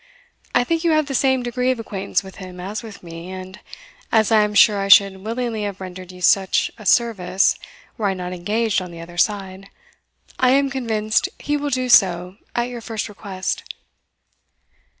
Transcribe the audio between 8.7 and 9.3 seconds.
on the other